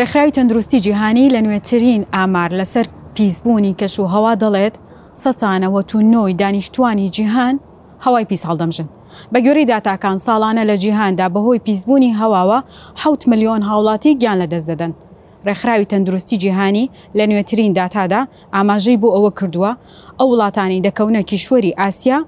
[0.00, 2.86] ڕێکخراوی تەندروستی جیهانی لە نوێترین ئامار لەسەر
[3.16, 4.74] پیسبوونی کەش و هەوا دەڵێت
[5.22, 7.56] سەچانەوە تو نۆی دانیشتوانی جیهان
[8.04, 8.88] هەوای پیس هەڵدەمژن
[9.32, 12.58] بە گوێری داتاکان ساڵانە لە جیهاندا بەهۆی پیسبوونی هەواوە
[13.02, 14.92] 6 میلیۆن هاوڵاتی گیان لە دەست دەدەن
[15.48, 18.20] ڕێکخراوی تەندروستی جیهانی لە نوێترین داتادا
[18.54, 19.70] ئاماژەی بۆ ئەوە کردووە
[20.18, 22.18] ئەو وڵاتانی دەکەونە کیشوەری ئاسیا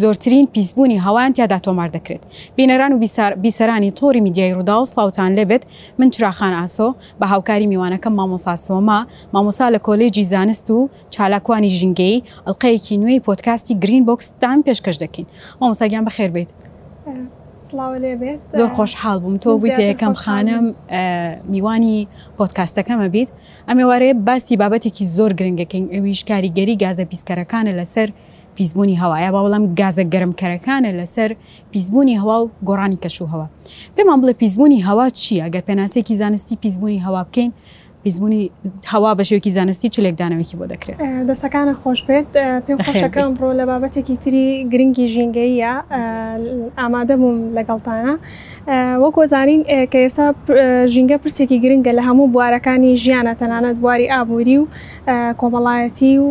[0.00, 2.22] زۆرترین پیسبوونی هەوایان تیادا تۆمار دەکرێت
[2.58, 2.98] بینەران و
[3.44, 5.62] بیسەرانی تۆری میدیای ڕوودا و سلااوان لەبێت
[5.98, 6.88] من چراخان ئاسۆ
[7.20, 8.98] بە هاوکاری میوانەکەم مامۆسا سۆما
[9.34, 10.78] مامۆسا لە کۆلێجی زانست و
[11.14, 15.26] چالاکوانی ژنگەی ئەڵلقەیەکی نوێی پۆتکاستی گرین بۆکستان پێشکەش دەکەین
[15.60, 16.50] مامۆساگیان بەخێر بیت.
[17.72, 20.64] سلااو لێ بێت زۆر خۆشحاڵ بووم تۆ بوویت یەکەم خانم
[21.52, 21.96] میوانی
[22.38, 23.28] پۆتکاستەکەمە بیت
[23.68, 28.08] ئەمێوارەیە باسی بابەتێکی زۆر گرنگەکەین ئەویش کاریگەری گازە پیسکەرەکانە لەسەر
[28.56, 31.30] پیسبوونی هەوایە با بەڵام گازە گەرمکەرەکانە لەسەر
[31.72, 33.46] پیسبوونی هەوا و گۆڕانی کەشوهەوە
[33.96, 37.50] پێمان بڵێ پیسبوونی هەوا چییە گەر پێناسێکی زانستی پیسبوونی هەوا بکەین
[38.04, 38.50] هیزبوونی
[38.92, 40.98] هەوا بە شێوکی زانستی چ لێکدانەوەکی بۆ دەکرێت
[41.30, 42.26] دەسەکانە خۆش بێت
[42.66, 45.72] پێم خۆشەکەم بڕۆ لە بابەتێکی تری گرنگی ژینگەیە
[46.80, 48.14] ئامادە بووم لەگەڵتانە
[49.02, 50.26] وەک وەزانین کە ئێستا
[50.94, 54.66] ژینگە پرسێکی گرنگە لە هەموو بوارەکانی ژیانە تەنانەت بواری ئابووری و
[55.40, 56.26] کۆمەڵایەتی و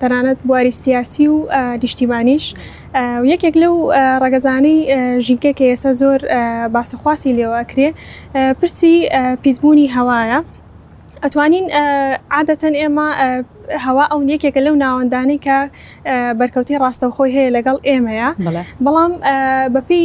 [0.00, 1.36] تەنانەت بواری سیاسی و
[1.82, 2.44] دیشتیبانیش
[3.22, 3.74] و یەکێک لەو
[4.24, 4.78] ڕگەزانەی
[5.26, 6.18] ژینکە کە ئێستا زۆر
[6.74, 7.88] باسخواسی لێوە ئەکرێ
[8.60, 8.94] پرسی
[9.42, 10.40] پیسبوونی هەوایە.
[11.24, 11.66] ئەتوانین
[12.36, 13.06] عادەتەن ئێمە
[13.84, 15.56] هەوا ئەو یەکێکە لەو ناوەندانی کە
[16.40, 18.28] بەرکەوتی ڕاستەوخۆی هەیە لەگەڵ ئێمەیە
[18.84, 19.12] بەڵام
[19.74, 20.04] بەپی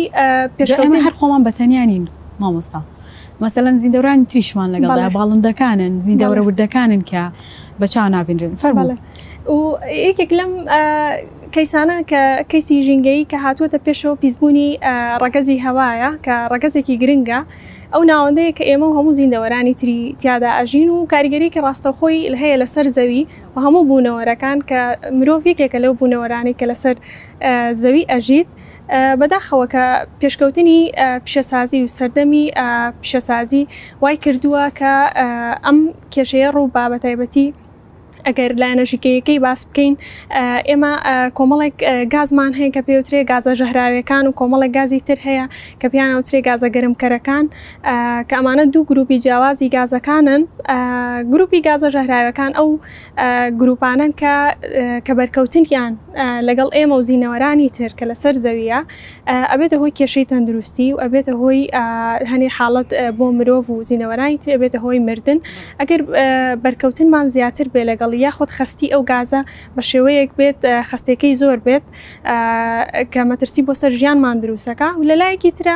[0.58, 2.06] پێشکەوتی هەر خۆمان بەتەنیانین
[2.42, 2.80] مامۆستا
[3.42, 7.24] مەسەەن زیندەورانی تریشمان لەگەڵ باڵندەکانن زیندەورە وردەکانن کە
[7.80, 8.96] بە چا نابینرن فەرمەڵێ
[9.56, 9.60] و
[10.08, 10.52] یەکێک لەم
[11.56, 12.22] کەیسانە کە
[12.52, 14.70] کەیسی ژینگەی کە هاتووەتە پێشەوە پیسبوونی
[15.24, 17.40] ڕگەزی هەوایە کە ڕگەزێکی گرنگە.
[17.94, 23.22] ئەو ناوەندەیە کە ئێمە هەموو زیندەوەرانی تری تیادا ئاژین و کاریگەریکی ڕاستەخۆی هەیە لەسەر زەوی
[23.54, 24.82] و هەموو بوونەوەرەکان کە
[25.18, 26.96] مرۆڤ یەکێکە لەو بوونەوەرانی کە لەسەر
[27.82, 28.50] زەوی ئەژیت
[29.20, 29.84] بەداخەوە کە
[30.22, 30.80] پێشکەوتنی
[31.26, 32.46] پیشەسازی و سەردەمی
[33.02, 33.64] پیشەسازی
[34.02, 34.94] وای کردووە کە
[35.66, 35.78] ئەم
[36.14, 37.48] کێشەیە ڕوو بابەتایبەتی
[38.28, 39.94] ئەگەر لە ئەنەژیکەیەکەی باس بکەین
[40.70, 40.94] ئێمە
[41.38, 41.76] کۆمەڵێک
[42.14, 45.46] گازمان هەیە کە پێوترێ گازە ژەهراوەکان و کۆمەڵێک گازی تر هەیە
[45.82, 47.46] کە پیان ئەوترێ گازە گەرمکەرەکان
[48.30, 50.42] کە ئەمانە دوو گروپی جیاوازی گازەکانن
[51.34, 52.70] گروپی گازە ژەهراوەکان ئەو
[53.62, 54.34] گروپانن کە
[55.06, 55.94] کە بەرکەوتنیان
[56.48, 58.80] لەگەڵ ئێمە و زیینەوەرانی تر کە لەسەر زەویە
[59.52, 61.62] ئەبێتە هۆی کێشەی تەندروستی و ئەبێتە هۆی
[62.32, 65.40] هەنێ حاڵەت بۆ مرۆڤ و زیینەوەرانی تر ئەبێتە هۆی مردن
[65.80, 66.02] ئەگەر
[66.64, 69.42] بەرکەوتنمان زیاتر بێ لەگەڵی یاخود خستی ئەو گازە
[69.78, 71.84] بە شێوەیەک بێت خستەکەی زۆر بێت
[73.14, 75.76] کە مەترسی بۆ سەر ژیانمان دروستەکە و لە لایەکی ترە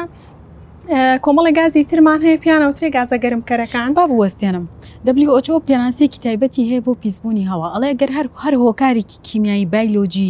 [1.25, 4.66] کۆمەڵی گازی ترمان هەیە پیانەوتێ گازە گەرمکەرەکان با بوەستێنم
[5.06, 10.29] دەبلیۆچۆ پێناسێکی تایبەتی هەیە بۆ پیسبوونی هەوا ئەڵێ گەر هەر هەر هۆکارێکی کیمیایی بایلۆجی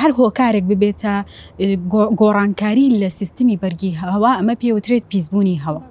[0.00, 1.14] هەر هۆکارێک ببێتە
[2.20, 5.82] گۆڕانکاری لە سیستمی بەرگی هەوا ئەمە پێوترێت پیسبوونی هەوا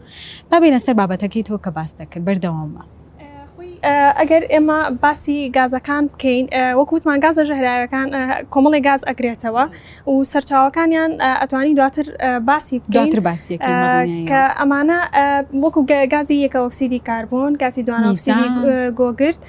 [0.52, 2.84] بابێنە سەر بابەتەکەی تۆ کە باس دەکرد بەردەوامە
[4.20, 6.46] ئەگەر ئێمە باسی گازەکان بکەین
[6.80, 8.08] وەکووتمان گازە ژەهراوەکان
[8.54, 9.64] کۆمەڵی گاز ئەگرێتەوە
[10.12, 12.06] و سەرچاوەکانیان ئەتوانی دواتر
[12.48, 13.56] باسی دواتر باسی
[14.30, 15.00] کە ئەمانە
[15.64, 15.82] وەکو
[16.14, 18.50] گازی یەکە ئۆکسیدی کاربوون گازی دوانە ئۆکسیدی
[19.00, 19.40] گۆگرت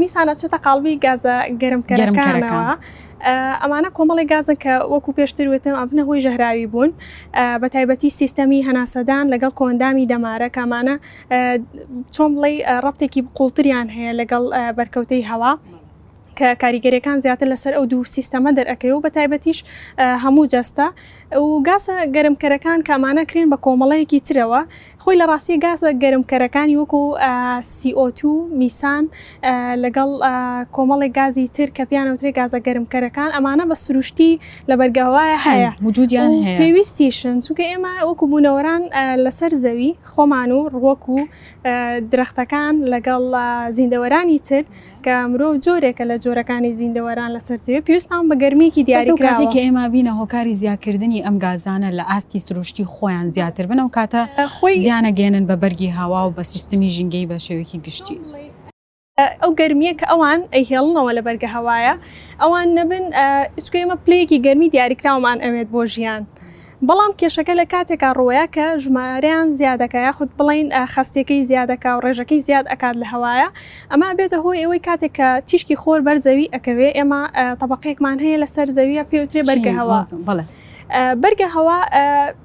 [0.00, 2.66] میسانە چێتە قالبی گازە گەرمکەرەکانەوە.
[3.62, 6.90] ئەمانە کۆمەڵی گازن کە وەکو پێشتر وێتم ئەبنە هۆی ژەهراوی بوون
[7.60, 10.96] بە تایبەتی سیستەمی هەناسەدان لەگەڵ کۆندامی دەمارە کامانە
[12.14, 12.52] چۆن بڵێ
[12.84, 14.42] ڕەبتێکی قوڵتریان هەیە لەگەڵ
[14.78, 15.52] بەرکەوتەی هەوا.
[16.38, 19.58] کە کاریگەریەکان زیاتر لەسەر ئەو دوو سیستەمە دەرەکەی و بە تایبەتیش
[20.24, 20.86] هەموو جەستە
[21.36, 24.60] و گاسە گەرمکەرەکان کامانە کرێن بە کۆمەڵەیەکی ترەوە
[25.02, 27.02] خۆی لە ڕاستی گازە گەرمکەرەکانی وەکو
[27.78, 28.22] CO2
[28.60, 29.04] میسان
[29.84, 30.08] لەگەڵ
[30.76, 34.32] کۆمەڵی گازی تر کە پیانەوتری گازە گەرمکەرەکان ئەمانە بە سروشتی
[34.70, 36.30] لە بەرگاوایە هەیە وجودیان
[36.60, 38.82] پێویستیشن چونکە ئێمە وەکو بوونەوەران
[39.24, 41.18] لەسەر زەوی خۆمان و ڕوەک و
[42.12, 43.22] درەختەکان لەگەڵ
[43.76, 44.64] زیندەوەرانی تر
[45.06, 50.12] کە مرۆڤ جۆرێکە لە جۆرەکانی زیندەوەران لەسەر زەوێ پێویستمان بە گەرمێکی دیاریکراتی کە ئێمە بینە
[50.20, 54.28] هۆکاری زیاکردنی بوونی ئەم گازانە لە ئاستی سروشتی خۆیان زیاتر بن و کاتە
[54.60, 58.20] خۆی زیانە گێنن بە بەرگی هاوا و بە سیستمی ژنگەی بە شێوەیەکی گشتی.
[59.42, 61.94] ئەو گەرمیە کە ئەوان ئەیهێڵنەوە لە بەرگە هەوایە
[62.42, 63.04] ئەوان نەبن
[63.58, 66.22] ئچکێمە پلەیەکی گەرمی دیاریکراومان ئەوێت بۆ ژیان.
[66.88, 72.64] بەڵام کێشەکە لە کاتێکا ڕۆیە کە ژمارەیان زیادەکە یاخود بڵین خستێکی زیادەکە و ڕێژەکەی زیاد
[72.72, 73.48] ئەکات لە هەوایە
[73.92, 77.20] ئەمە بێتە هۆی ئەوەی کاتێک کە تیشکی خۆر بەرزەوی ئەکەوێ ئێمە
[77.60, 80.50] تەبقەیەکمان هەیە لە سەر زەویە پێوترێ بەرگە هەوا بڵێت.
[81.22, 81.78] بەرگە هەوا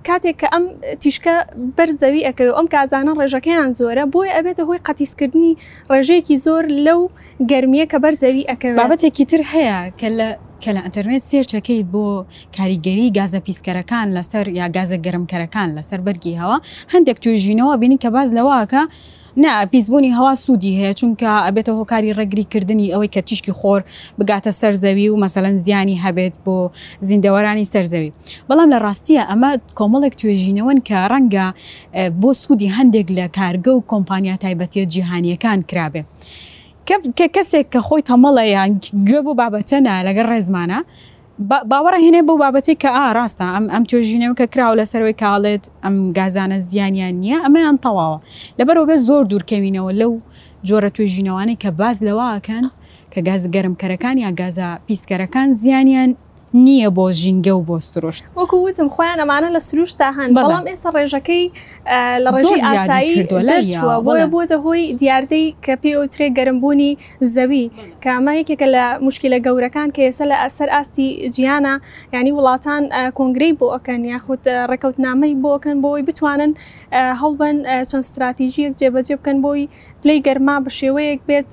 [0.07, 0.63] کاتێک کە ئەم
[1.01, 1.35] تیشکە
[1.77, 5.53] بەرزەوی ئەەکەوی ئەم کازانە ڕێژەکەیان زۆرە بۆی ئەبێتە هۆی قەتیسکردنی
[5.91, 6.99] ڕێژەیەکی زۆر لەو
[7.51, 10.27] گرممیە کە بەرزەوی ئەەکەوی بابەتێکی تر هەیە کە لە
[10.63, 12.05] کە لە ئەتەرنێت سێرچەکەی بۆ
[12.57, 16.57] کاریگەری گازە پیسکەرەکان لەسەر یا گازە گەرمکەرەکان لەسەر بەرگی هەوە
[16.93, 18.83] هەندێک توێژینەوە بینی کە باز لەواکە
[19.37, 23.81] نا پیسبوونی هەوا سوودی هەیە چونکە ئەبێتە هۆکاری ڕێگریکردنی ئەوەی کە تیشکی خۆر
[24.19, 26.57] بگاتە سەرزەوی و مەسەەن زیانی هەبێت بۆ
[27.09, 28.11] زیندەوەرانی سەرزەوی
[28.49, 31.45] بەڵام لە ڕاستیە ئەمە کۆمەڵێک توێژینەوەن کە ڕەنگە
[32.21, 36.01] بۆ سوودی هەندێک لە کارگە و کۆمپانیا تایبەتیە جیهانیەکان کرابێ.
[37.17, 38.71] کە کەسێک کە خۆی تەمەڵەیان
[39.07, 40.79] گوێ بۆ بابەتەنە لەگەر ڕێزمانە
[41.69, 46.57] باوەڕە هێنێ بۆ بابەتی کە ئاڕاستە ئەم ئەم توۆژینەوە کە کراوە لەسەروەی کاڵێت ئەم گازانە
[46.69, 48.19] زیانیان نییە ئەمەیان تەواوە
[48.59, 50.11] لەبەرەوە بێ زۆر دوورکەوینەوە لەو
[50.67, 52.65] جۆرە توێژینەوانی کە باز لەواکەن
[53.13, 56.11] کە گاز گەرمکەرەکان یا گازە پیسکەرەکان زیانیان
[56.63, 60.63] نییە بۆ ژینگە و بۆ سروش وەکو وتم خۆیان ئەمانە لە سروش تا هەن بەڵام
[60.69, 61.43] ئێستا ڕێژەکەی
[62.23, 66.91] لە ڕێژی ئاسایی لەرچوە بۆیە بۆتە هۆی دیاردەی کە پێوترێ گەرمبوونی
[67.35, 67.63] زەوی
[68.03, 71.75] کامایەکێکە لە مشکلە گەورەکان کە ئێستا لە ئەسەر ئاستی جیانە
[72.13, 72.83] ینی وڵاتان
[73.17, 74.41] کۆنگرەی بۆ ئەکەن یاخود
[74.71, 76.51] ڕێکەوتنامەی بۆکەن بۆی بتوانن
[77.21, 77.57] هەڵبەن
[77.89, 79.61] چەند استراتیژیەک جێبەجێ بکەن بۆی
[80.03, 81.49] لی گەرما بە شێوەیەک بێت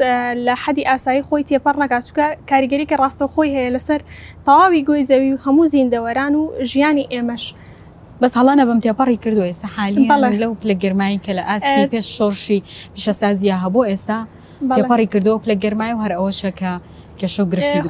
[0.46, 4.00] لە حەدی ئاسایی خۆی تێپەر ڕگاچکە کاریگەریکە ڕاستە خۆی هەیە لەسەر
[4.46, 7.44] تەواوی گۆی زەوی و هەموو زیندەوەران و ژیانی ئێمەش.
[8.20, 10.08] بەس هەڵانە بەم تێپەڕی کردو ئێستا حالی
[10.42, 12.58] لەو لە گەرمایی کە لە ئاستی پێش شۆرشی
[12.94, 14.18] پیشەسازیە هەبوو ئێستا
[14.76, 16.72] تێپەڕی کردو لە گەرمای و هەر ئەوەشەکە
[17.22, 17.82] کێشە و گرفتی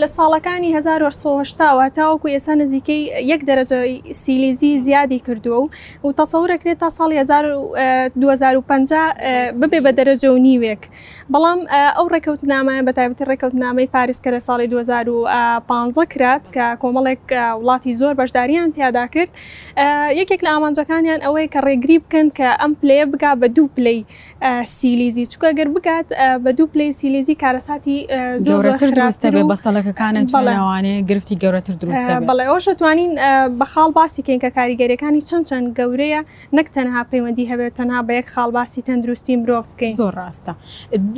[0.00, 3.02] لە ساڵەکانی 1970 تاوەکو ئێسا نزیکەی
[3.32, 3.80] یەک دەرەجە
[4.22, 5.66] سیلیزی زیادی کردووە و
[6.06, 7.16] و تەسەورەکرێت تا ساڵی
[8.20, 9.14] 2050
[9.60, 10.82] ببێ بە دەرەجە و نیوێک
[11.34, 11.60] بەڵام
[11.96, 17.22] ئەو ڕێکەوتنامە بەتایبەتی ڕێکەوتنامەی پاریس کە لە ساڵی 2015 کرات کە کۆمەڵێک
[17.60, 19.30] وڵاتی زۆر بەشداریان تیادا کرد
[20.20, 23.98] یەکێک لە ئامانجەکانیان ئەوەی کە ڕێگری بکەن کە ئەم پلێ بگا بە دوو پلەی
[24.76, 26.06] سیلیزی چکە گەر بکات
[26.44, 27.98] بە دوو پلەی سیلیزی کارەساتی
[28.46, 33.12] زۆرتر درستە بێ بەستەڵەکەەکانەوانێ گرفتی گەورەتر درستە بەڵێ ئەوشتوانین
[33.60, 36.20] بەخاڵ باسیکەین کە کاریگەریەکانی چەند چەند گەورەیە
[36.56, 40.52] نەک تەنها پەیوەندی هەبێت تەنها بە یەک خاڵباسی تەندروستی مرۆڤ بکەین زۆر ڕاستە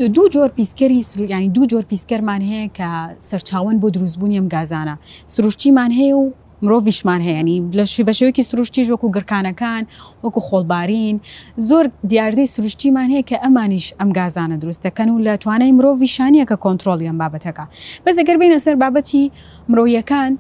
[0.07, 2.89] دوو جۆر پیسکەری سرویانی دوو جۆر پیسکەرمان هەیە کە
[3.29, 4.95] سەرچاون بۆ دروستبوونی ئەم گازانە
[5.27, 9.83] سروشتیمان هەیە و مرۆڤشمان هەیەنی لەشی بە شێوەیەکی سروشتی وەکو گرکانەکان
[10.25, 11.17] وەکو خۆڵبارین
[11.69, 16.57] زۆر دیاردەی سروشتیمان هەیە کە ئەمانیش ئەم گازانە دروستەکەن و لە توانای مرۆڤ شانە کە
[16.65, 17.65] کۆنتترۆلیان بابەتەکە
[18.05, 19.25] بەزەگەر بینە سەر بابەتی
[19.71, 20.33] مرۆیەکان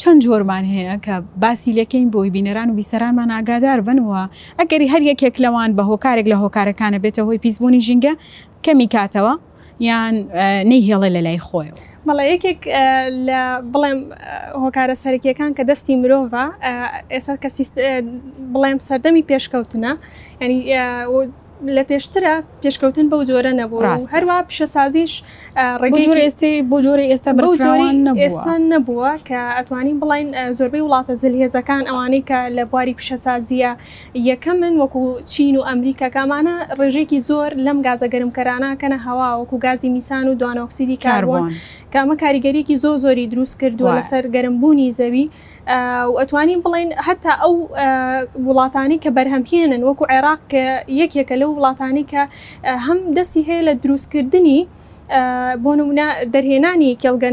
[0.00, 4.22] چەند جۆرمان هەیە کە باسی لەکەین بۆی بینەران و بیسەرانمان ئاگادار بنەوە
[4.60, 8.12] ئەگەری هەر یەکێک لەوان بە هۆکارێک لە هۆکارەکانە بێتە هۆی پیسبوونی ژینگە
[8.64, 9.34] کەمی کاتەوە
[9.88, 10.14] یان
[10.70, 11.78] نەیهێڵە لە لای خۆیەوە.
[12.08, 12.60] مەڵە یەکێک
[13.28, 13.40] لە
[13.72, 13.98] بڵێم
[14.62, 16.26] هۆکارە سەرکیەکان کە دەستی مرۆڤ
[17.12, 17.48] ئێستا کە
[18.52, 19.92] بڵێم سەردەمی پێشکەوتنە
[20.42, 20.58] ینی
[21.64, 23.82] لە پێشترە پێشکەوتن بەو جۆرە نەبوو
[24.14, 25.12] هەروە پیشە سازیش
[25.80, 27.32] ڕێگەجار ئێستی بۆ جۆری ئێستا
[28.22, 33.72] ئێستا نەبووە کە ئەتوانین بڵین زۆربەی وڵاتە زلهێزەکان ئەوانەی کە لە بواری پیشەسازیە
[34.30, 40.24] یەکەمن وەکو چین و ئەمریکا کامانە ڕێژێکی زۆر لەم گازە گەرمکەرانەکەنە هەوا وەکو گازی میسان
[40.28, 41.52] و دوانۆکسیدی کاربوون
[41.94, 45.26] کامە کاریگەریکی زۆ زۆری دروست کردووە لەسەر گەرمبوونی زەوی.
[46.20, 47.54] ئەتوانین بڵین هەتا ئەو
[48.46, 50.64] وڵاتانی کە بەرهەمهێنن وەکو عێراق کە
[51.00, 52.22] یەکێکە لە لەو وڵاتانی کە
[52.86, 54.60] هەم دەستی هەیە لە دروستکردنی
[55.64, 57.30] بۆ نمونە دەرهێنانی کێڵگە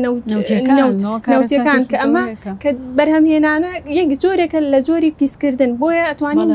[1.31, 2.23] نەوتەکان کە ئەمە
[2.61, 6.49] کە بەرهەمهێنانە یەنگە جۆرێکە لە جۆری پیسکردن بۆیە ئەتوانین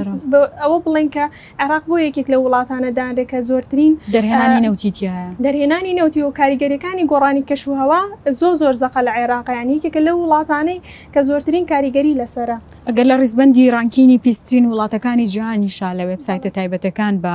[0.63, 1.25] ئەوە بڵێن کە
[1.63, 5.13] عراق بۆ یەکێک لە وڵاتانە دارێکە زۆرترین دەرهێنانی نەوتیتیە
[5.45, 8.03] دەرهێنانی نەوتی و کاریگەریەکانی گۆڕانی کەشوهوا
[8.41, 10.81] زۆ زۆر زەقە لە عێراقیانی کێکە لە وڵاتانەی
[11.15, 12.57] کە زۆرترین کاریگەری لەسرە
[12.89, 17.35] ئەگەر لە ڕیزبندی ڕانکینی پیسترین وڵاتەکانی جیهانی شا لە وبسایتە تایبەتەکان بە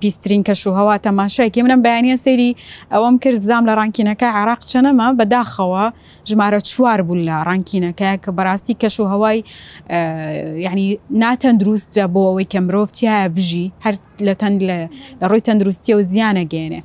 [0.00, 2.56] پیسترین کەش و هەوا تەماشایکی منم بەیانە سەیری
[2.92, 5.84] ئەوەم کرد بزام لە ڕانکینەکە عراق چەنەمە بەداخەوە
[6.28, 9.38] ژمارە چوار بوون لە ڕانکینەکە کە بەڕاستی کەش و هەوای
[10.66, 10.86] یعنی
[11.22, 13.94] ناتەندروستە بۆ ئەوەی کە مرۆڤ تیا بژی هەر
[14.26, 14.78] لە تەند لە
[15.28, 16.80] ڕووی تەندروستی و زیانە گەێنێ.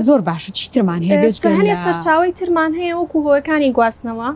[0.00, 4.30] زۆر باشە چی ترمان هەیە سەرچاوی ترمان هەیە وەکو هۆیەکانی گواستنەوە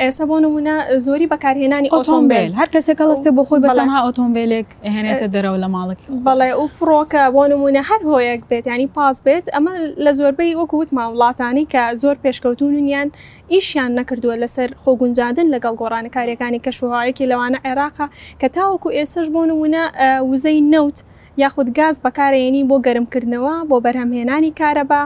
[0.00, 0.74] ئێستا بۆ نمونە
[1.06, 6.50] زۆری بەکارهێنانی ئۆتۆمبیل هەر کەسێک کەڵستێ بۆ خۆی بەتەنها ئۆتۆمبیلێک هێنێتە دەرەوە لە ماڵک بەڵێ
[6.60, 9.72] و فڕۆکە بۆ نمونە هەر هۆیەک بێت ینی پاس بێت ئەمە
[10.04, 13.08] لە زۆربەی وەکووت ما وڵاتانی کە زۆر پێشکەوتونیان
[13.52, 18.06] ئیشیان نەکردووە لەسەر خۆگونجاندن لەگەڵ گۆڕانە کاریەکانی کەشوهایەکی لەوانە عێراقا
[18.40, 19.82] کە تاوەکو ئێسش بۆ نمونە
[20.30, 20.98] وزەی نەوت.
[21.42, 25.02] یاخود گاز بەکارێنی بۆ گەرمکردنەوە بۆ بەرهەمهێنانی کارەبا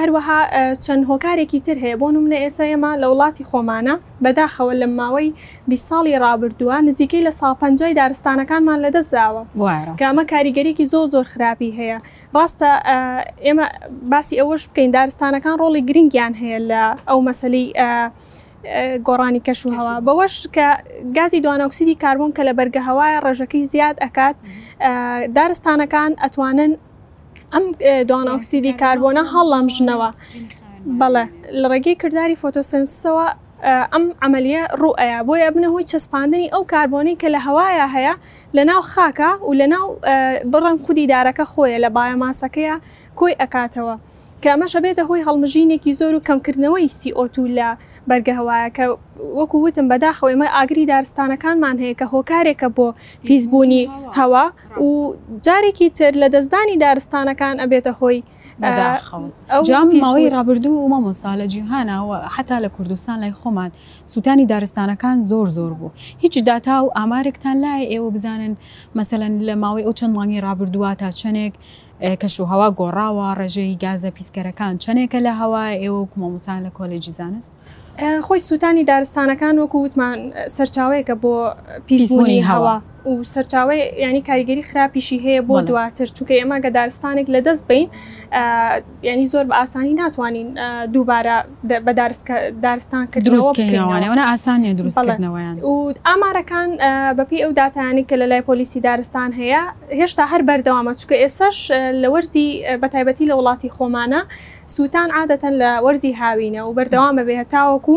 [0.00, 0.40] هەروەها
[0.84, 5.28] چەند هۆکارێکی تر هەیە بۆ نمونە ئێسا ئێمە لە وڵاتی خۆمانە بەداخەوە لە ماوەی
[5.68, 9.42] بی ساڵی ڕابردووە نزیکەی لە ساڵپەنجای دارستانەکانمان لەدەستداوە
[10.02, 11.98] کامە کاریگەرێکی زۆ زۆر خراپی هەیە
[12.36, 12.70] ڕاستە
[13.46, 13.66] ئێمە
[14.12, 17.66] باسی ئەوەش بکەین دارستانەکان ڕۆڵی گرنگیان هەیە لە ئەو مەسلەی
[19.08, 20.66] گۆڕانی کەش و هەوا بەوەش کە
[21.16, 24.36] گازی دوانەکسیدی کاربوون کە لە بەرگە هەوایە ڕێژەکەی زیاد ئەکات.
[25.36, 26.72] دارستانەکان ئەتوانن
[27.54, 27.64] ئەم
[28.10, 30.08] دوانۆکسیدی کاربوونە هەڵەمژنەوە
[31.00, 31.24] بەڵە
[31.60, 33.26] لە ڕێگەی کردداری فۆتۆسنسەوە
[33.92, 38.14] ئەم ئەمەلیە ڕوئەیە بۆیە بنە هۆی چەسپاندنی ئەو کاربوونی کە لە هەوایە هەیە
[38.56, 39.86] لە ناو خاکە و لە ناو
[40.52, 42.76] بڕم خودی دارەکە خۆیە لە بایەماسەکەیە
[43.18, 43.96] کۆی ئەکاتەوە.
[44.46, 47.68] کە ئەمەشە بێتە هۆی هەڵمژینێکی زۆر و کەمکردنەوەی سیئۆتو لە
[48.08, 48.84] بەرگە هەوایە کە
[49.38, 52.88] وەکو وتم بەداخەوەمە ئاگری دارستانەکانمان هەیە کە هۆکارێکە بۆ
[53.26, 53.84] پیسبوونی
[54.18, 54.46] هەوا
[54.86, 54.90] و
[55.46, 58.18] جارێکی تر لە دەستدانی دارستانەکان ئەبێتە هۆی
[59.64, 63.70] جام ماوەی رابرردوو و مامۆستا لە جیهانەوە حتا لە کوردستان لای خۆمان
[64.06, 68.56] سووتانی دارستانەکان زۆر زۆر بوو هیچ داتا و ئامارێکتان لای ئێوە بزانن
[68.98, 71.54] مەسەەن لە ماوەی ئەو چەند مانگی رابرردووە تا چنێک
[72.20, 77.52] کەش و هەوا گۆڕاوە ڕێژەی گازە پیسکەرەکان چنێکە لە هەوا ئێوە کومەموسان لە کۆلێجی زانست
[78.22, 80.18] خۆی سووتانی دارستانەکان وەکو وتمان
[80.56, 81.32] سەرچاوەیەکە بۆ
[81.86, 82.76] پیسبوونی هەوا.
[83.06, 87.88] و سەرچاوی ینی کاریگەری خراپیشی هەیە بۆ دواتر چونکە ئێمە گەدارستانێک لە دەست بین
[89.10, 90.48] ینی زۆر بە ئاسانی ناتوانین
[90.94, 91.36] دووبارە
[91.86, 91.92] بە
[92.62, 96.68] دارستان کرد دروستکەوانەوەە ئاسانیە دروستکردنەوەیان و ئامارەکان
[97.18, 99.62] بەپی ئەو دااتانی کە لە لای پۆلیسی دارستان هەیە
[100.00, 101.58] هێشتا هەر بەردەوامە چکە ئێسش
[102.02, 102.46] لە وەرزی
[102.82, 104.22] بەتایبەتی لە وڵاتی خۆمانە
[104.74, 107.96] سووتان عادەتەن لە وەرزی هاوینە و بەردەوامە بێتاوەکو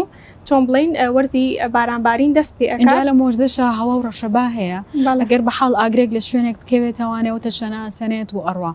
[0.49, 2.67] چۆن بڵین وەرزی بارانبارین دەست پێ
[3.09, 4.79] لە مۆرزشە هەوا و ڕەشەبا هەیە
[5.21, 8.71] ئەگەر بە حاڵ ئاگرێک لە شوێنێک بکەوێتوانێتە شەنا سەنێت و ئەڕوا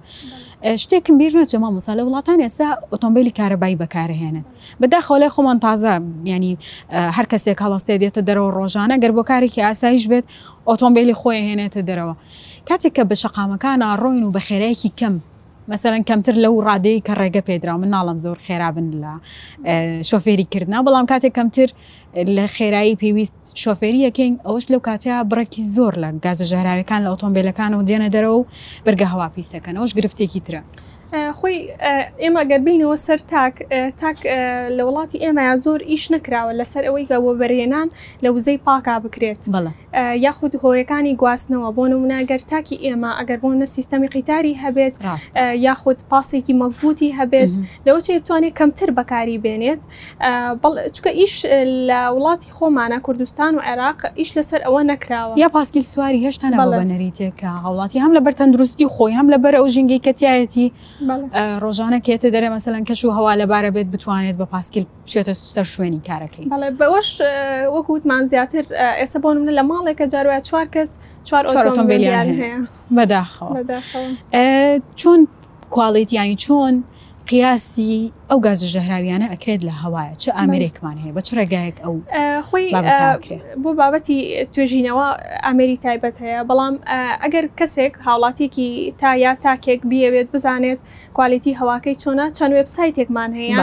[0.82, 4.44] شتێکم بیر نەچەمە مسا لە وڵاتان ئێستا ئۆتۆمبیلی کارەبایی بەکارهێنن
[4.80, 5.94] بەداخۆڵی خۆمان تازە
[6.32, 6.52] ینی
[7.16, 10.24] هەر کەسێک هەڵاستێ دێتە دەرەوە ڕۆژانە گەر بۆ کارێکی ئاسایش بێت
[10.70, 12.14] ئۆتۆمبیلی خۆی هێنێتە دەرەوە
[12.68, 15.14] کاتێک کە بە شەقامەکانە ڕۆین و بە خێرەیەکی کەم
[15.72, 19.12] مەسەرەن کەمتر لەو ڕادەیە کە ڕێگە پێدرا من ناڵم زۆر خێرابن لە
[20.08, 21.68] شۆفێریکردنا بەڵام کاتێک کەمتر
[22.36, 27.86] لە خێرایی پێویست شۆفێریەکەین ئەوش لەو کاتەیە بڕێکی زۆر لە گازە ژەراوەکان لە ئۆتۆمبیلەکان و
[27.88, 28.46] دێنە دەرەوە و
[28.86, 30.60] بەرگە هەوا پیسەکەن ئەوش گرفتێکی ترە.
[31.40, 31.58] خۆی
[32.22, 33.54] ئێمە گەربینەوە سەر تاک
[34.00, 34.18] تاک
[34.76, 37.88] لە وڵاتی ئێمە زۆر ئیش نکراوە لەسەر ئەوەی کە وەبەرێنان
[38.24, 39.42] لە وزەی پاکا بکرێت
[40.26, 44.94] یاخود هۆیەکانی گواستنەوە بۆ نموناگەر تاکی ئێمە ئەگەر بۆنە سیستەمی قیتاری هەبێت
[45.66, 47.52] یاخود پاسێکی مەزبوطی هەبێت
[47.86, 49.82] لەوە چ بتوانێت کەمتر بەکاری بێنێت
[50.96, 51.34] چکە ئیش
[51.88, 57.50] لە وڵاتی خۆمانە کوردستان و عێراق ئیش لەسەر ئەوە نکراوە یا پاسکیل سواری هێشتا بەنەریتێکە
[57.64, 60.66] هاوڵاتی هەم لە بەر تەندروستی خۆی هەم لە بەر ئەو ژنگی کەتیایەتی
[61.64, 66.00] ڕۆژانە کێتە دەرێ مەمثلەن کەش و هەوا لەبارە بێت بتوانێت بە پاسکیل بچێتە سەر شوێنی
[66.08, 67.08] کارەکەی بەڵێ بەوەش
[67.74, 68.64] وەکووتمان زیاتر
[69.00, 70.90] ئێستا بۆ منە لە ماڵێکە جاروە چوار کەس
[71.28, 72.58] چوار ئۆتۆمبیلیان هەیە
[72.96, 73.56] بەداخەوە
[75.00, 75.20] چۆن
[75.74, 76.74] کواڵیت ینی چۆن
[77.30, 77.94] قیاسی
[78.34, 81.94] ئەو گازە ژەهراویانە ئەکرێت لە هەوایە چه ئامریکمان هەیە بە چ ڕێگایك ئەو
[82.48, 82.66] خۆی
[83.62, 84.18] بۆ بابەتی
[84.54, 85.06] توێژینەوە
[85.44, 86.74] ئامری تایبەت هەیە بەڵام
[87.24, 90.80] ئەگەر کەسێک هاوڵاتێکی تایا تاکێک بیەوێت بزانێت
[91.16, 93.56] کوالیتی هەواکەی چۆنا چەند وبسایتێکمان هەیە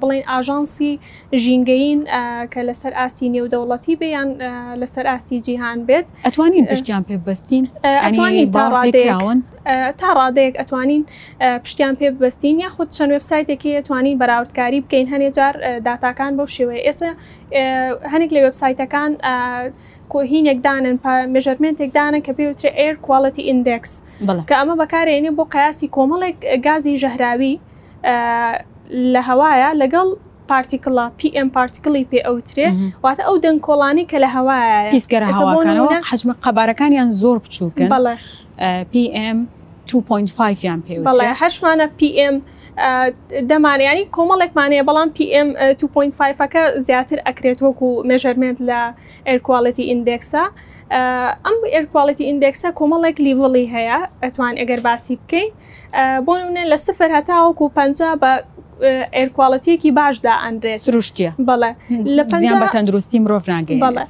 [0.00, 0.92] بڵین ئاژانسی
[1.42, 2.00] ژینگەین
[2.52, 4.28] کە لەسەر ئاستی نێودەوڵەتی بیان
[4.80, 7.64] لەسەر ئاستی جیهان بێت ئەتوانین پشتیان پێبستین
[8.06, 9.38] ئەتوانی تاڕادێکون
[10.00, 11.02] تا ڕادەیەک ئەتوانین
[11.64, 15.54] پشتیان پێبستین یا خودود چەند وبسایتێکی ئەتوانین بکەین بەراوردکاری بکەین هەنێ جار
[15.86, 17.10] داتاکان بۆ شێوەیە ئێستا
[18.12, 19.10] هەنێک لە وبسایتەکان
[20.12, 20.96] کۆهینێکدانن
[21.34, 23.92] مێژەرمنتێکدانە کە پێوترێ ئێر کوڵەتی ئیندکس
[24.48, 27.54] کە ئەمە بەکارێنێ بۆ قیاسی کۆمەڵێک گازی ژەهراوی
[29.14, 30.08] لە هەوایە لەگەڵ
[30.50, 32.68] پارتیکڵە PM پارتیکڵی پێ ئەوترێ
[33.04, 38.14] واتە ئەو دەنگ کۆڵانی کە لە هەوایە پیسگەرە هەواکانەوە حجمە قەبارەکانیان زۆر بچووکن بڵێ
[38.92, 39.38] PM
[39.88, 40.90] 2.5 یان پێ
[41.44, 42.34] هەشمانە PM
[43.50, 45.48] دەمانیانی کۆمەڵێکمانەیە بەڵام PM
[45.80, 48.80] 2.5ەکە زیاتر ئەکرێتوەکو مێژەرمێنت لە
[49.28, 50.44] ئەرکواڵەتی ئیندێکسا.
[51.46, 55.48] ئەم ئێرکواڵەتی ئیندێکسە کۆمەڵێک لیڤڵی هەیە ئەتوان ئەگەر باسی بکەین
[56.26, 57.78] بۆ نمونە لە سفر هەتاوەکو پ
[58.22, 58.32] بە
[59.18, 61.70] ئێرکواڵەتیەکی باشدا ئەندرێت سروشتیە بەڵێ
[62.16, 64.02] لە پنج بە تەندروستی مرۆڤ ناگەی بەڵێ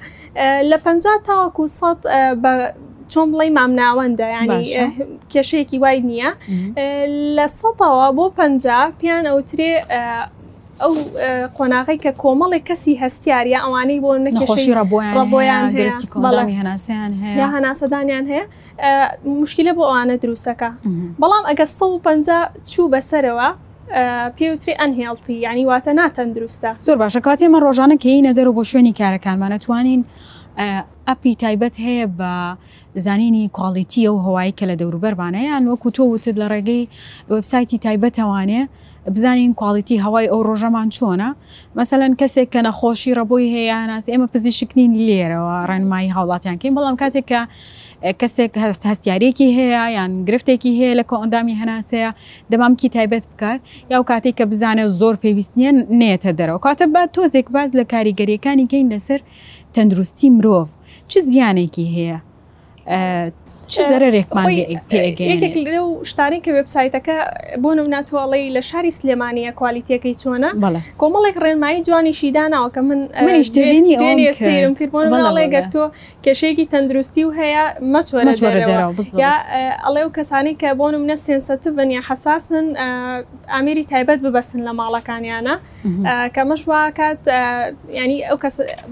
[0.71, 0.87] لە پ
[1.29, 1.89] تاوەکو سە
[3.13, 4.65] چۆن بڵی مامناوەندە ینی
[5.33, 6.31] کێشەیەکی وای نییە
[7.37, 8.65] لە سەەوە بۆ پنج
[9.01, 9.73] پیان ئەوترێ
[10.83, 10.93] ئەو
[11.59, 14.73] قۆناغی کە کۆمەڵی کەسی هەستیاریە ئەوانەی بۆ نەکەشی
[15.19, 15.65] ڕبۆیان
[16.59, 18.45] هەناسیان هەیە هەناسەدانیان هەیە
[19.41, 20.71] مشکلە بۆ ئەوانە دروستەکە
[21.21, 23.49] بەڵام ئەگە 150 چوو بەسەرەوە
[24.39, 29.59] پێوتری ئەنهێڵتی ینی واتە ناتەن دروستە زۆر باشە کاتێمە ڕۆژانە کەینە دەرەوە بۆ شوێنی کارەکانمانە
[29.65, 30.03] توانین.
[31.09, 32.33] ئەپی تایبەت هەیە بە
[33.05, 36.83] زانینی کواڵیتی ئەو هەوایی کە لە دەوروبەربانەیان وەکو تۆ وتت لە ڕێگەی
[37.33, 38.63] وبسایتی تایبەتەوانێ
[39.15, 41.29] بزانین کواڵیتی هەوای ئەو ڕۆژەمان چۆنا
[41.77, 47.41] مەمثلەن کەسێک کە نەخۆشی ڕەبۆی هەیە ناس ئێمە پزیشکنین لێرەوە ڕێنمایی هاوڵاتیانکەین بەڵام کاتێک کە
[48.21, 48.53] کەسێک
[48.91, 52.11] هەستیارێکی هەیە یان گرفتێکی هەیە لە کۆندامی هەناسەیە
[52.51, 53.61] دەمامکی تایبەت بکات
[53.93, 57.85] یا و کاتێک کە بزانێت زۆر پێویست نیە نێتە دەرەوە کاتە بە تۆزێک باز لە
[57.93, 59.21] کاریگەریەکانی گەین لەسەر
[59.77, 60.67] تەندروستی مرۆڤ
[61.11, 62.19] چ زیانێکی هەیە
[63.93, 67.17] زەرێکمانێکلێ و شتانی کە وبسایتەکە
[67.63, 70.51] بۆ نم ناتواڵی لە شاری سلێمانە کوالیتەکەی چۆنە
[71.01, 75.85] کۆمەڵێک ڕێنمایی جوانیشی داناوەکە من منیشتێنیم فیرمۆنڵێ گەرتۆ
[76.25, 78.33] کێشەیەکی تەندروستی و هەیە مەچوەرە
[79.25, 79.35] یا
[79.85, 82.67] ئەڵێ و کەسانی کە بۆ نم نە سێنسەتە بنیە حساسن
[83.53, 85.55] ئامری تایبەت ببەسن لە ماڵەکانیانە.
[86.37, 87.19] کەمەش واکات
[88.01, 88.39] ینی ئەو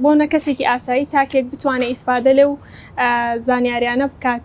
[0.03, 2.51] بۆ نە کەسێکی ئاسایی تاکێک بتوانێت ئیسپادە لەو
[3.47, 4.43] زانیاریانە بکات.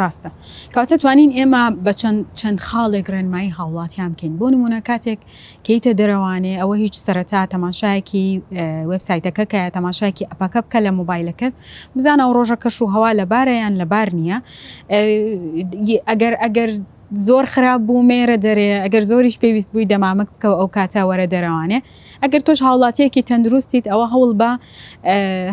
[0.00, 0.30] ڕاستە
[0.74, 1.92] کاتە توانین ئێمە بە
[2.40, 5.20] چەند خاڵێک ڕێنمایی هاوڵاتیان بکەین بۆ نمونە کاتێک
[5.66, 8.26] کەیتە دەرەوانێ ئەوە هیچ سەرەتا تەماشایەکی
[8.90, 11.48] وبسایتەکە کە تەماشایکی ئەپەکە بکە لە مۆبایلەکە
[11.96, 14.38] بزانە ئەو ڕۆژە کەش و هەوا لەبارەیان لەبار نییە
[16.10, 16.70] ئەگەر ئەگەر
[17.22, 21.78] زۆر خراپ بوو مێرە دەرێ ئەگەر زۆریش پێویست بووی دەمامک بکەوە ئەو کاتا وەرە دەرەوانێ
[22.22, 24.50] ئەگەر تۆش هاوڵاتیەکی تەندروستیت ئەوە هەوڵ بە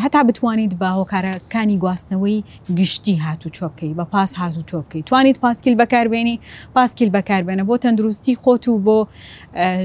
[0.04, 2.38] هەتا بتوانیت باهۆکارەکانی گواستنەوەی
[2.80, 6.36] گشتی هاتو چۆبکەی بە پاس هاتو چۆبکەی توانیت پاسکیل بەکاربێنی
[6.76, 8.98] پاسکیل بەکاربێنە بۆ تەندروستی خۆت و بۆ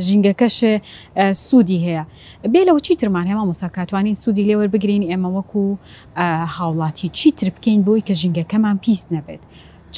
[0.06, 0.56] ژینگەکەش
[1.47, 2.02] سوودی هەیە
[2.52, 5.64] بێ لەەوە چی ترمان هێما مستاکاتوانین سوودی لێوە بگرین ئێمە وەکو
[6.56, 9.42] هاوڵاتی چیتر بکەین بۆی کە ژینگەکەمان پیس نەبێت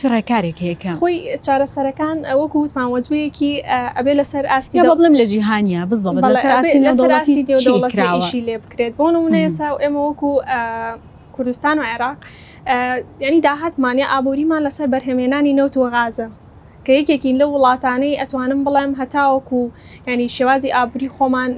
[0.01, 3.53] چ ڕێکارێک هەیەکە خۆی چارەسەرەکان وەکو وتمان وەجوەیەکی
[3.99, 10.33] ئەبێ لەسەر ئاستی بڵم لە جیهانیا بزڵەتی لێ بکرێت بۆ نمونەیەسا ئێمە وەکو
[11.37, 12.17] کوردستان و عێراق
[13.25, 16.29] یعنی داهاتمانیا ئابوووریمان لەسەر بەرهەمێنانی نەوت و غازە
[16.87, 19.61] کە یەکێکین لە وڵاتانەی ئەتوانم بڵێم هەتاوەکو
[20.09, 21.51] ینی شێوازی ئابووری خۆمان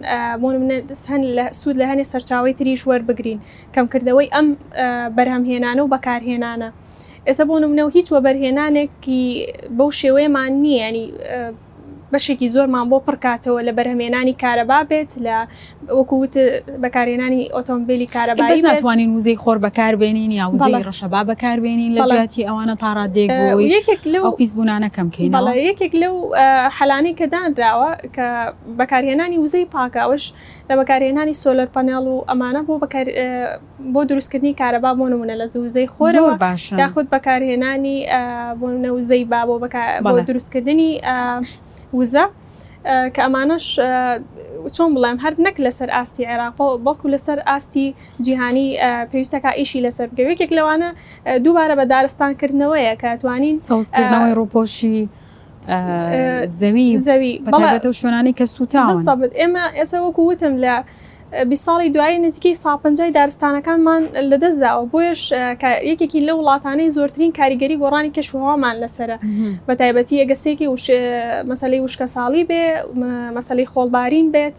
[1.11, 1.23] هەن
[1.61, 3.39] سوود لە هەنێ سەرچاوی تریش وەربگرین
[3.75, 4.47] کەمکردەوەی ئەم
[5.17, 6.71] بەرهەمهێنانە و بەکارهێنانە.
[7.27, 9.23] ئێستا بۆ نمونە و هیچ وەبەرهێنانێکی
[9.77, 11.07] بەو شێوەیەمان نییە ینی
[12.15, 15.37] بەشێکی زۆرمان بۆ پڕکاتەوە لە بەرهمێنانی کارەبا بێت لە
[15.99, 16.35] وەکووت
[16.83, 23.31] بەکارێنانی ئۆتۆمبیلی کارەبایی ناتوانین وزەی خۆر بەکاربێنین یا وزەی ڕەشەبا بەکاربێنین لە جاتی ئەوانە تاڕادێک
[23.77, 25.33] یەکێک لەو پیسبوونانەکەم کەین
[25.71, 26.15] یەکێک لەو
[26.77, 28.27] حەلانی کە دانراوە کە
[28.81, 30.25] بەکارهێنانی وزەی پاکاوش
[30.71, 32.75] لە بەکارهێنانی سۆلەر پەنێڵ و ئەمانە بۆ
[33.95, 37.97] بۆ دروستکردنی کارەبا بۆ نمونە لە زوزەی خۆرەوە باش یاخود بەکارهێنانی
[38.61, 39.41] بۆ نەوزەی با
[40.05, 40.91] بۆ دروستکردنی
[41.99, 42.25] وزە
[43.15, 43.65] کە ئەمانش
[44.77, 46.53] چۆن بڵێم هەر نەک لەسەر ئاستی عێراق
[46.87, 47.87] بەڵکو لەسەر ئاستی
[48.25, 48.69] جیهانی
[49.11, 50.91] پێویستەکە ئیشی لەسەر بگەوێکێک لەوانە
[51.45, 54.99] دووبارە بە دارستانکردنەوەیە کە توانین سەوزکردنەوەی ڕۆپۆشی
[56.61, 57.33] زەوی زەوی
[58.01, 58.85] شوێنانی کەس و تا
[59.41, 60.75] ئێمە ئێستا وەکو وتم لە
[61.49, 65.23] بی ساڵی دوایی نزیکەی ساپنجای دارستانەکانمان لەدەستداوە بۆیش
[65.91, 69.17] یەکێکی لە وڵاتانەی زۆرترین کاریگەری گۆڕانی کەشوهامان لەسرە
[69.69, 70.67] بە تایبەتی ئەگەسێکی
[71.51, 72.63] مەسلەی وشکە ساڵی بێ
[73.37, 74.57] مەسلەی خۆڵبارین بێت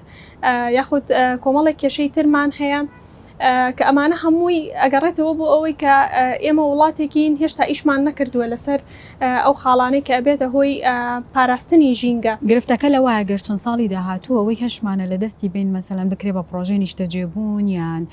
[0.78, 1.06] یاخود
[1.44, 2.80] کۆمەڵێک کێشەی ترمان هەیە.
[3.78, 5.96] کە ئەمانە هەمووی ئەگەڕێتەوە بۆ ئەوەی کە
[6.46, 8.80] ئێمە وڵاتێکین هێشتا ئیشمان نەکردووە لەسەر
[9.46, 10.72] ئەو خاڵانەی کە ئەبێتە هۆی
[11.34, 16.44] پاراستنی ژینگە گرفتەکە لەوایە گەشتن ساڵی داهاتوو ئەوەی هەشمانە لە دەستی بین مەسەلەن بکرێ بە
[16.50, 18.04] پرۆژێ نیشتەجێبوون یان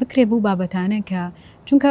[0.00, 1.22] بکرێ بوو بابەتانە کە
[1.66, 1.88] چونکە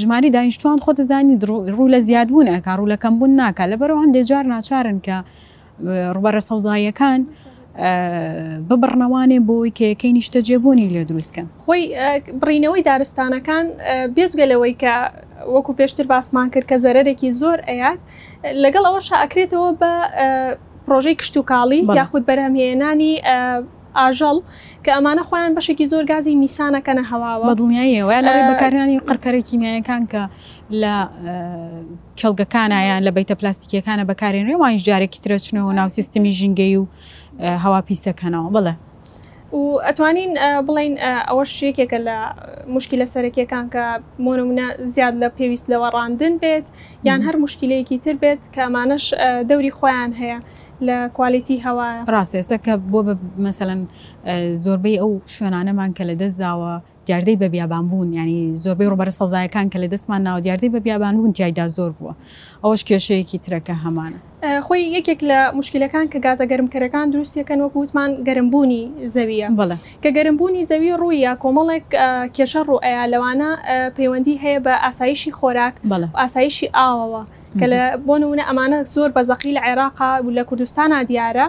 [0.00, 1.36] ژماری دانیشتوان خۆت زانی
[1.76, 5.16] ڕوو لە زیادبوونە کار ڕوو لەکەم بوون ناکە لەبەرەوە هەندێک جار ناچارن کە
[6.14, 7.20] ڕوبەرە سەوزاییەکان.
[8.70, 11.82] ببڕنەوانێ بۆی کێەکەی نیشتە جێبوونی لێ دروستکەن خۆی
[12.40, 13.66] بڕینەوەی دارستانەکان
[14.16, 14.94] بێجگەلەوەی کە
[15.54, 18.00] وەکو پێشتر باسمان کرد کە زەرێکی زۆر ئەیات
[18.64, 19.92] لەگەڵ ئەوەش ئەکرێتەوە بە
[20.86, 23.14] پرۆژەی کشتتوکاڵی یاخود بەرهەمهێنانی
[24.00, 24.36] ئاژەڵ
[24.84, 30.22] کە ئەمانە خۆیان بەشێکی زۆر گازی میسانەکەنە هەواوە دڵنیاییەوە لە بەکارانی قەرکەرە کیمیایەکان کە
[30.82, 30.96] لە
[32.20, 36.84] کەلگەکانیان لە بەیتە پلاستیکیەکانە بەکارێنێ وانش جارێکی ترەچنەوە ناو سیستمی ژینگەی و
[37.64, 38.74] هەواپیسەکەنەوە بڵێ
[39.56, 40.32] و ئەتوانین
[40.68, 40.94] بڵین
[41.28, 42.16] ئەوە شێکێکە لە
[42.76, 43.84] مشکلە سەرەکیەکان کە
[44.24, 46.66] مۆنمونە زیاد لە پێویست لەوە ڕاندن بێت
[47.08, 49.04] یان هەر مشکلەیەکی تر بێت کە ئەمانش
[49.48, 50.38] دەوری خۆیان هەیە
[50.86, 53.00] لە کوالیتی هەوایە ڕاستێستە کە بۆ
[53.44, 53.80] مەمثلەن
[54.64, 56.74] زۆربەی ئەو شوێنانەمان کە لە دەستداوە
[57.06, 61.16] دیاردەی بە بیابان بوون ینی زۆربەی ڕوبەر سەوزایەکان کە لە دەستمان ناو دیاردەی بە بیابان
[61.16, 62.12] بوون تایدا زۆر بووە
[62.64, 64.18] ئەوەش کێشەیەکی ترەکە هەمانە
[64.66, 68.82] خۆی یەکێک لە مشکلەکان کە گازە گەرمکەرەکان دروستیەکەن وەکووتمان گەرمبوونی
[69.14, 71.84] زەویە بڵێ کە گەرمبوونی زەوی ڕوویە کۆمەڵێک
[72.36, 73.50] کێشە ڕوئەیە لەوانە
[73.96, 75.74] پەیوەندی هەیە بە ئاسایشی خۆراک
[76.20, 77.22] ئاسایشی ئاوەوە
[77.60, 81.46] کە لە بۆ نمونە ئەمانە زۆر بەزەقی لە عێراقا لە کوردستانە دیارە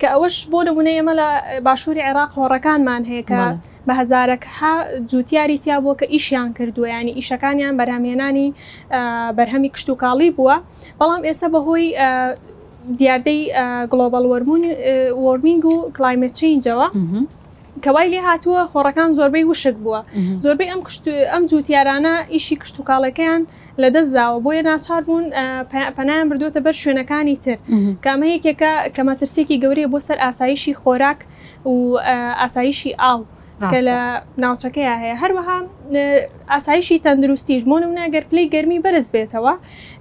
[0.00, 1.28] کە ئەوەش بۆ نمونە ئێمە لە
[1.66, 3.40] باشووری عێراق هۆڕەکانمان هەیە کە
[3.88, 4.72] بە هزارەکها
[5.10, 8.48] جوتیاری تیا بووە کە ئیشیان کردووە ینی ئیشەکانیان بەرامێنانی
[9.38, 10.56] بەرهەمی کشت و کاڵی بووە
[11.00, 11.86] بەڵام ئێستا بەهۆی
[12.98, 13.40] دیاردەی
[13.92, 14.24] گلۆبال
[15.24, 16.86] وەرمینگ و کلایمت چینجەوە
[17.84, 20.00] کەوای لێ هاتووە خۆڕەکان زۆربەی وشک بووە
[20.44, 20.80] زۆربەی ئەم
[21.32, 23.42] ئەم جوتیارانە ئیشی کشت و کاڵەکەیان
[23.82, 25.24] لەدەستداوە بۆیە ناچار بوون
[25.96, 27.56] پەنایان بردوتە بەر شوێنەکانی تر
[28.04, 31.18] کامە یەکێکە کەمەترسێکی گەورەیە بۆ سەر ئاساییشی خۆراک
[31.70, 31.74] و
[32.42, 33.20] ئاساییشی ئاو.
[33.70, 33.96] کە لە
[34.44, 35.56] ناوچەکەی هەیە هەروەها
[36.52, 39.54] ئاسایشی تەندروستیش مۆنمونە گەر پلەی گەرمی بەرز بێتەوە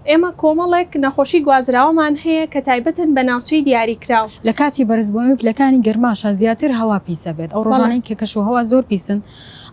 [0.10, 6.30] ئێمە کۆمەڵێک نەخۆشی گوازراوەمان هەیە کە تایبەتن بە ناوچەی دیاریکراو لە کاتی بەرزبووی پلەکانی گەرماشە
[6.42, 9.20] زیاتر هەوا پیسە بێت ئەو ڕۆژانەی کە کەش و هەوا زۆر پیسن.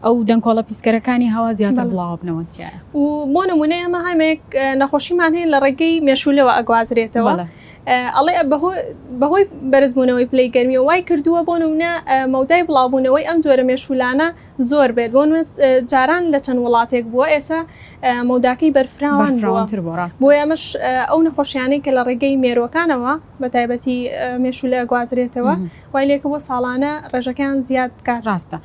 [0.05, 2.69] ئەو دەنگۆڵە پیسکەرەکانی هەوا زیاتر بڵاوبنەوەتیە
[3.01, 4.43] و بۆ نمونەیە ئەمە هەمێک
[4.81, 7.33] نەخۆشیمان هەیە لە ڕێگەی مێشولەوە ئەگوازرێتەوە
[8.17, 8.35] ئەڵێ
[9.23, 11.91] بەهۆی بەرزبوونەوەی پلی گەرمی وای کردووە بۆ نمونە
[12.35, 14.29] مەودای بڵاوبوونەوەی ئەم جۆرە مێشولانە
[14.71, 15.23] زۆر بێت بۆ
[15.91, 17.61] جاران لە چەند وڵاتێک بووە ئێستا
[18.31, 19.33] مەوداکەی بەرفراوان
[20.23, 20.65] بۆ ئەمەش
[21.11, 23.99] ئەو نەخۆشیانەی کە لە ڕێگەی مێرۆکانەوە بە تایبەتی
[24.43, 25.55] مێشولە گوازرێتەوە
[25.93, 28.59] وای لێکە بۆ ساڵانە ڕێژەکان زیاد بکار ڕاستە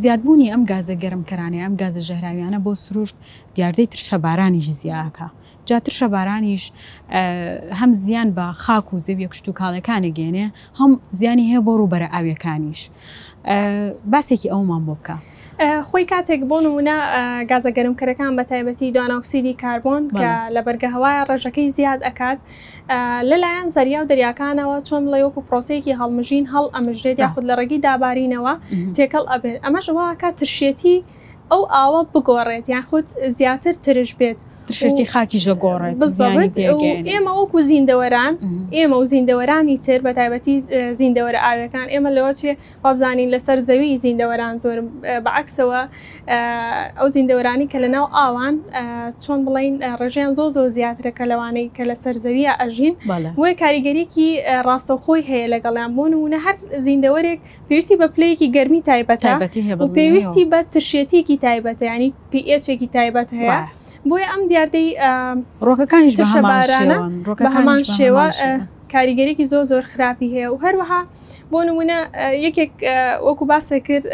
[0.00, 3.16] زیادبوونی ئەم گازە گەرمکەرانەیە ئەم گازە ژەهراویانە بۆ سروشت
[3.54, 5.26] دیاردەی ترشە بارانیش زیاکە.
[5.68, 6.64] جاتر شەبارانیش
[7.80, 10.46] هەم زیان بە خاک و زەویە کشت و کاڵەکانە گێنێ
[10.78, 12.80] هەم زیانی هەیە بۆ ڕوبەرە ئاویەکانیش
[14.12, 15.16] باسێکی ئەومان بۆ بکە.
[15.88, 16.96] خۆی کاتێک بۆ نمونە
[17.50, 22.38] گازە گەرمکەرەکان بە تایبەتی دواناکسیدی کاربۆن کە لە بەرگە هەوایە ڕێژەکەی زیاد ئەکات
[23.30, 28.54] لەلایەن زەریا و دەریاکانەوە چۆن لەیۆکو پرۆسەیەکی هەڵمژین هەڵ ئەمژرێت یاخود لە ڕێگی دابارینەوە
[28.96, 30.96] تێکەڵ ئەبێت ئەمەشەوە کات ترشێتی
[31.50, 33.06] ئەو ئاوە بگۆڕێت یاخود
[33.38, 35.96] زیاتر ترش بێت تشتی خاکی ژە گۆڕێت
[37.12, 38.34] ئێمە وەکو زیندەوەران
[38.76, 40.56] ئێمە و زیندەوەرانی تر بە تایبەتی
[41.00, 42.52] زیندەوەرە ئاوەکان ئێمە لەوە چێ
[42.84, 44.78] بابزانین لەسەر زەوی زیندەوەران زۆر
[45.26, 45.80] بەعکسەوە
[46.98, 48.54] ئەو زیندەوەرانی کە لە ناو ئاوان
[49.22, 52.94] چۆن بڵین ڕێژیان زۆ زۆر زیاترەکە لەوانەی کە لە سەرزەویە ئەژین
[53.40, 54.30] وی کاریگەریکی
[54.68, 59.20] ڕاستەخۆی هەیە لەگەڵیان بۆ نمونە هەر زیندەوەرێک پێویستی بە پلەیەکی گەرمی تایبەت
[59.98, 63.60] پێویستی بە تشێتێکی تایبەت ینی پێچێکی تایبەت هەیە.
[64.10, 64.88] بۆیە ئەم دیاردەی
[65.68, 66.96] ڕۆکەکانیش بەشەبارانە
[67.38, 68.24] بە هەمان شێوە
[68.92, 71.00] کاریگەرێکی زۆ زۆر خراپی هەیە و هەروەها
[71.52, 71.98] بۆ نمونە
[72.46, 72.72] یەکێک
[73.26, 74.04] وەکو باسە کرد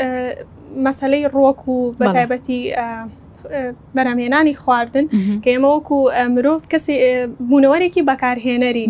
[0.87, 2.61] مەسلەی ڕۆک و بەتایبەتی
[3.96, 5.07] بەرامهێنانی خواردن
[5.42, 5.96] کە ئێمە وەکو
[6.35, 6.94] مرۆڤ کەسی
[7.50, 8.85] بوونەوەرێکی بەکارهێنەری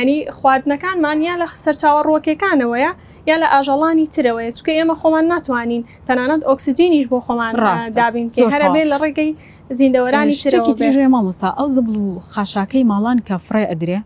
[0.00, 2.92] ینی خواردنەکانمان یا لە سەرچاوە ڕۆکەکانەوەیە
[3.30, 7.52] یا لە ئاژەڵانی ترەوەیە چکە ئێمە خۆمان ناتوانین تەنانەت ئۆکسسیجینیش بۆ خۆمان
[8.00, 9.32] دابین هەرە بێ لە ڕێگەی
[9.78, 13.98] زیندەوەرانی شتێکی درژێ مامۆستا ئەو زبل و خاشاکەی ماڵان کە فڕێ ئەدرێ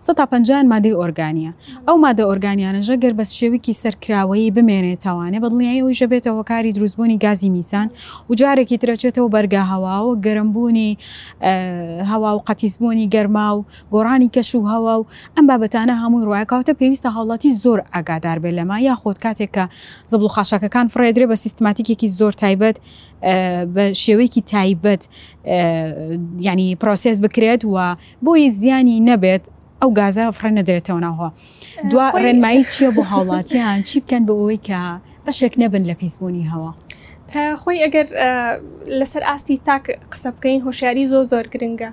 [0.00, 1.52] 150 مادەی ئۆرگانیا
[1.88, 7.48] ئەو مادە ئۆرگانیانەژە گەر بە شێویکی سەرکراوەی بمێنێت تاوانێ بەڵنیایی ئەوی ژەبێتەوە کاری دروستبوونی گازی
[7.56, 7.88] میسان
[8.30, 10.90] و جارێکی ترەچێتەوە بەرگا هەوا و گەرمبوونی
[12.10, 13.60] هەوا و قەتیزبوونی گەرما و
[13.94, 18.76] گۆڕانی کەش و هەوا و ئەم بابەتانە هەمووی ڕایکاوتە پێویستە هاوڵاتی زۆر ئاگادار بێت لەما
[18.88, 19.64] یا خۆت کاتێک کە
[20.10, 22.76] زبل و خاشەکەکان فرێدرێ بە سیستماتیکێکی زۆر تایبەت
[23.74, 25.02] بە شێوەیەکی تایبەت
[26.48, 27.76] ینی پرۆسس بکرێت و
[28.24, 29.44] بۆی زیانی نەبێت
[29.80, 31.28] ئەو گازە فرەنە درێتەوە ناوەوە
[31.90, 34.80] دو ڕێنمایی چییە بۆ هاوڵاتیان چی بکەن بە ئەوەی کە
[35.26, 36.72] بەشێک نەبن لە پیسبوونی هەوە.
[37.60, 38.06] خۆی ئەگەر
[38.98, 41.90] لەسەر ئاستی تاک قسە بکەین هۆشیاری زۆ زۆر گرنگە.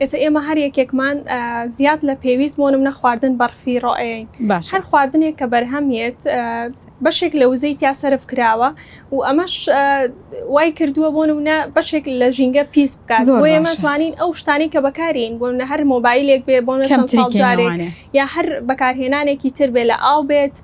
[0.00, 1.16] ئێستا ئێمە هەر یەکێکمان
[1.76, 6.18] زیاد لە پێویستمونم نە خواردن بەرفی ڕۆئین باش هەر خواردنێک کە بەرهەمێت
[7.04, 8.70] بەشێک لە وزەی تیا سرف کراوە
[9.12, 9.54] و ئەمەش
[10.54, 15.32] وای کردووە بۆ نمونە بەشێک لە ژینگە پیس بکات بۆ ئێمەتوانین ئەو شتانی کە بەکارین
[15.40, 16.72] بۆ منە هەر مۆبایلێک بێ بۆ
[17.40, 17.80] جارێک
[18.18, 20.56] یا هەر بەکارهێنانێکی تر بێ لە ئاو بێت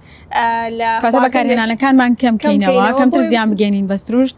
[0.78, 0.88] لە
[1.26, 4.36] بەکارهێنانەکانمان کەمکەینەوە کەم ترزیان بگەێنین بەستروشت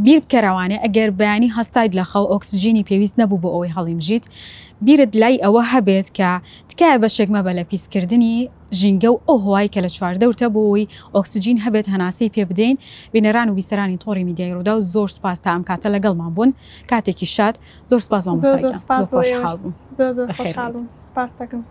[0.00, 4.24] بیر بکەراوانێ ئەگەر بەیانی هەستاید لە خەو ئۆکسسیژینی پێویست نەبوو بۆ ئەوەی هەڵیمژیت
[4.84, 6.30] بیرت لای ئەوە هەبێت کە
[6.70, 8.34] تکایە بەشێکمە بە لە پیسکردنی
[8.78, 12.76] ژینگە و ئەو هوای کە لە چواردەورتە بۆەوەی ئۆکسسیجین هەبێت هەناسی پێ بدەین
[13.14, 16.50] بینەران و بیسەرانی تۆری میدیای ڕوودا و زۆر سپاس تا ئەم کاتە لەگەڵمان بوون
[16.90, 17.54] کاتێکی شاد
[17.90, 18.24] زۆر سپاس
[18.82, 19.56] سپاس خۆشحاڵ
[20.74, 21.62] بوو سپاس دەکەم.